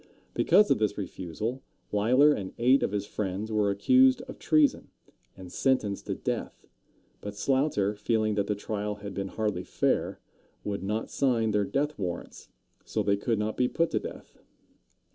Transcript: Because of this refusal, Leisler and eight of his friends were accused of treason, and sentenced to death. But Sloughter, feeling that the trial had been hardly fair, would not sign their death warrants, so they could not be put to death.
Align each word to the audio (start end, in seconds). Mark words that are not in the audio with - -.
Because 0.33 0.71
of 0.71 0.79
this 0.79 0.97
refusal, 0.97 1.61
Leisler 1.91 2.33
and 2.33 2.53
eight 2.57 2.81
of 2.81 2.91
his 2.91 3.05
friends 3.05 3.51
were 3.51 3.69
accused 3.69 4.23
of 4.23 4.39
treason, 4.39 4.89
and 5.37 5.51
sentenced 5.51 6.07
to 6.07 6.15
death. 6.15 6.65
But 7.21 7.35
Sloughter, 7.35 7.93
feeling 7.95 8.33
that 8.33 8.47
the 8.47 8.55
trial 8.55 8.95
had 8.95 9.13
been 9.13 9.27
hardly 9.27 9.63
fair, 9.63 10.19
would 10.63 10.81
not 10.81 11.11
sign 11.11 11.51
their 11.51 11.65
death 11.65 11.99
warrants, 11.99 12.49
so 12.83 13.03
they 13.03 13.15
could 13.15 13.37
not 13.37 13.55
be 13.57 13.67
put 13.67 13.91
to 13.91 13.99
death. 13.99 14.39